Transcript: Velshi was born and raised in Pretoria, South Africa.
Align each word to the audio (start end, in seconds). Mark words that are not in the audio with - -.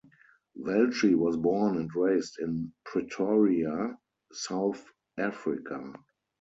Velshi 0.57 1.13
was 1.13 1.37
born 1.37 1.77
and 1.77 1.93
raised 1.95 2.39
in 2.39 2.73
Pretoria, 2.85 3.95
South 4.33 4.83
Africa. 5.19 5.93